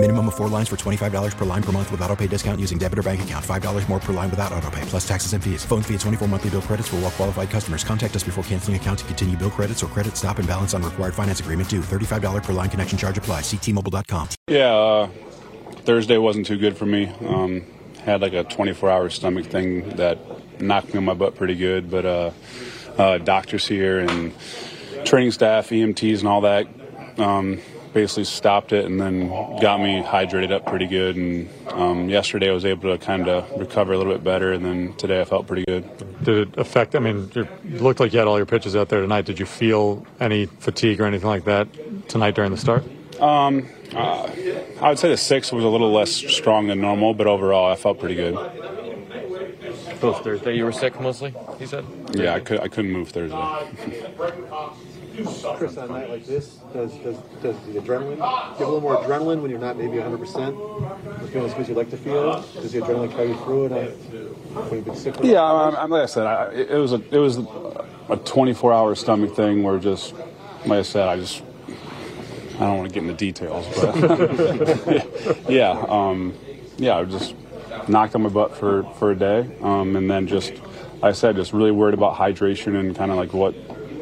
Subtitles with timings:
[0.00, 2.78] Minimum of four lines for $25 per line per month with auto pay discount using
[2.78, 3.44] debit or bank account.
[3.44, 5.64] $5 more per line without auto pay, plus taxes and fees.
[5.64, 7.82] Phone fee at 24 monthly bill credits for all well qualified customers.
[7.82, 10.84] Contact us before canceling account to continue bill credits or credit stop and balance on
[10.84, 11.80] required finance agreement due.
[11.80, 13.40] $35 per line connection charge apply.
[13.40, 14.28] Ctmobile.com.
[14.46, 15.08] Yeah, uh,
[15.78, 17.12] Thursday wasn't too good for me.
[17.26, 17.66] Um,
[18.04, 20.20] had like a 24 hour stomach thing that
[20.60, 22.30] knocked me on my butt pretty good, but uh,
[22.98, 24.32] uh, doctors here and
[25.04, 26.68] training staff, EMTs, and all that.
[27.18, 27.58] Um,
[27.92, 29.28] basically stopped it and then
[29.60, 31.16] got me hydrated up pretty good.
[31.16, 34.64] And um, yesterday I was able to kind of recover a little bit better, and
[34.64, 35.84] then today I felt pretty good.
[36.22, 36.94] Did it affect?
[36.94, 39.24] I mean, you looked like you had all your pitches out there tonight.
[39.24, 41.68] Did you feel any fatigue or anything like that
[42.08, 42.84] tonight during the start?
[43.20, 44.30] Um, uh,
[44.80, 47.76] I would say the six was a little less strong than normal, but overall I
[47.76, 48.34] felt pretty good.
[50.00, 51.34] Both Thursday you were sick mostly.
[51.58, 51.84] He said.
[52.14, 53.36] Yeah, I could I couldn't move Thursday.
[55.24, 58.64] Chris, on a night like this, does, does, does the adrenaline, do you have a
[58.64, 61.30] little more adrenaline when you're not maybe 100%?
[61.30, 62.40] Feeling as good as you'd like to feel?
[62.54, 65.16] Does the adrenaline carry you through it uh, when you've been sick?
[65.22, 67.38] Yeah, I'm, I'm, like I said, I, it was a it was
[68.08, 70.14] a 24 hour stomach thing where just
[70.66, 71.42] like I said, I just
[72.56, 76.34] I don't want to get into details, but yeah, um,
[76.76, 77.34] yeah, I just
[77.88, 80.52] knocked on my butt for for a day, um, and then just
[81.02, 83.52] like I said, just really worried about hydration and kind of like what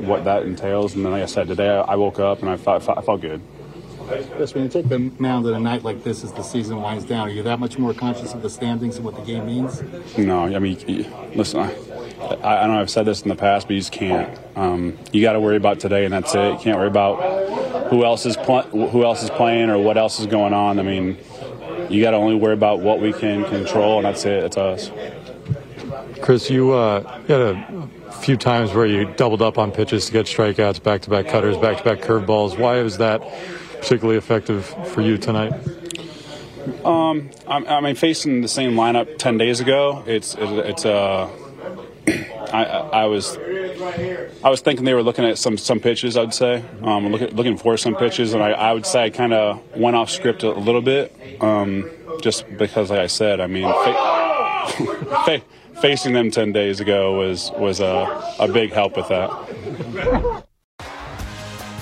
[0.00, 0.94] what that entails.
[0.94, 3.40] And then, like I said, today I woke up and I felt, I felt good.
[4.38, 7.04] Yes, when you take the mound at a night like this as the season winds
[7.04, 9.82] down, are you that much more conscious of the standings and what the game means?
[10.16, 10.78] No, I mean,
[11.34, 11.74] listen, I,
[12.42, 14.38] I know I've said this in the past, but you just can't.
[14.56, 16.52] Um, you got to worry about today, and that's it.
[16.52, 20.20] You can't worry about who else is pl- who else is playing or what else
[20.20, 20.78] is going on.
[20.78, 21.18] I mean,
[21.88, 24.44] you got to only worry about what we can control, and that's it.
[24.44, 24.90] It's us.
[26.20, 30.12] Chris, you, uh, you had a few times where you doubled up on pitches to
[30.12, 32.58] get strikeouts, back to back cutters, back to back curveballs.
[32.58, 33.22] Why was that
[33.80, 35.52] particularly effective for you tonight?
[36.84, 41.30] Um, I, I mean, facing the same lineup ten days ago, it's it, it's uh,
[42.52, 43.36] I, I was
[44.44, 46.16] I was thinking they were looking at some some pitches.
[46.16, 49.32] I'd say um, looking looking for some pitches, and I, I would say I kind
[49.32, 51.90] of went off script a, a little bit, um,
[52.20, 53.64] just because, like I said, I mean.
[53.64, 54.18] Fa-
[55.24, 55.42] fa-
[55.80, 60.44] facing them 10 days ago was, was a, a big help with that.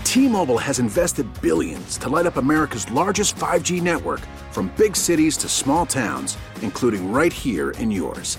[0.04, 4.20] T-Mobile has invested billions to light up America's largest 5G network
[4.50, 8.38] from big cities to small towns, including right here in yours.